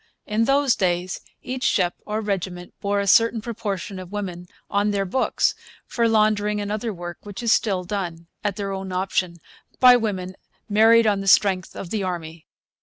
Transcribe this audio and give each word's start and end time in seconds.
In 0.25 0.45
those 0.45 0.75
days 0.75 1.21
each 1.43 1.61
ship 1.63 1.93
or 2.07 2.21
regiment 2.21 2.73
bore 2.81 2.99
a 2.99 3.05
certain 3.05 3.39
proportion 3.39 3.99
of 3.99 4.11
women 4.11 4.47
on 4.67 4.89
their 4.89 5.05
books 5.05 5.53
for 5.85 6.09
laundering 6.09 6.59
and 6.59 6.71
other 6.71 6.91
work 6.91 7.19
which 7.21 7.43
is 7.43 7.53
still 7.53 7.83
done, 7.83 8.25
at 8.43 8.55
their 8.55 8.71
own 8.71 8.91
option, 8.91 9.37
by 9.79 9.95
women 9.97 10.35
'married 10.67 11.05
on 11.05 11.21
the 11.21 11.27
strength' 11.27 11.75
of 11.75 11.91
the 11.91 12.01
Army. 12.01 12.47